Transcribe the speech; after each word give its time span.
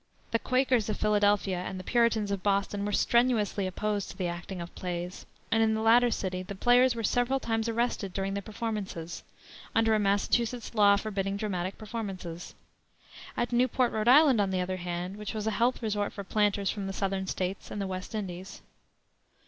The 0.31 0.39
Quakers 0.39 0.89
of 0.89 0.97
Philadelphia 0.97 1.57
and 1.59 1.79
the 1.79 1.83
Puritans 1.83 2.31
of 2.31 2.41
Boston 2.41 2.85
were 2.85 2.91
strenuously 2.91 3.67
opposed 3.67 4.09
to 4.09 4.17
the 4.17 4.25
acting 4.27 4.59
of 4.59 4.73
plays, 4.73 5.27
and 5.51 5.61
in 5.61 5.75
the 5.75 5.81
latter 5.81 6.09
city 6.09 6.41
the 6.41 6.55
players 6.55 6.95
were 6.95 7.03
several 7.03 7.39
times 7.39 7.69
arrested 7.69 8.11
during 8.11 8.33
the 8.33 8.41
performances, 8.41 9.21
under 9.75 9.93
a 9.93 9.99
Massachusetts 9.99 10.73
law 10.73 10.95
forbidding 10.95 11.37
dramatic 11.37 11.77
performances. 11.77 12.55
At 13.37 13.51
Newport, 13.53 13.93
R. 13.93 14.03
I., 14.09 14.21
on 14.21 14.49
the 14.49 14.59
other 14.61 14.77
hand, 14.77 15.17
which 15.17 15.35
was 15.35 15.45
a 15.45 15.51
health 15.51 15.83
resort 15.83 16.13
for 16.13 16.23
planters 16.23 16.71
from 16.71 16.87
the 16.87 16.93
Southern 16.93 17.27
States 17.27 17.69
and 17.69 17.79
the 17.79 17.85
West 17.85 18.15
Indies. 18.15 18.63